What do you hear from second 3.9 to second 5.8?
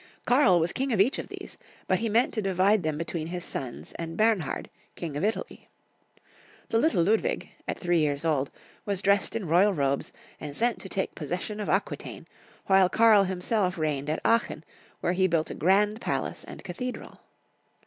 and Bernhard, * king of Italy.